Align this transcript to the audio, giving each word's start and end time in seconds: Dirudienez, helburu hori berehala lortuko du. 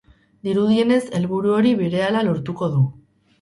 Dirudienez, 0.45 1.03
helburu 1.19 1.51
hori 1.59 1.75
berehala 1.83 2.25
lortuko 2.31 2.71
du. 2.79 2.83